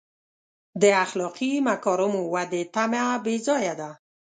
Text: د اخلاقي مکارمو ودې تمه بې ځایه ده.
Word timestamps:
د 0.81 0.83
اخلاقي 1.05 1.51
مکارمو 1.67 2.21
ودې 2.33 2.61
تمه 2.73 3.03
بې 3.23 3.35
ځایه 3.47 3.73
ده. 3.79 3.91